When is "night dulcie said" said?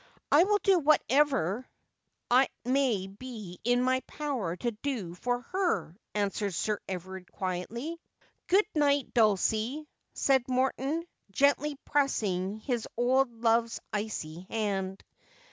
8.73-10.43